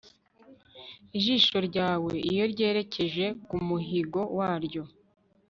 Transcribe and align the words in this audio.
ijisho 1.17 1.57
ryawe, 1.67 2.13
iyo 2.31 2.45
ryerekeje 2.53 3.25
ku 3.47 3.55
muhigo 3.67 4.19
waryo 4.37 4.83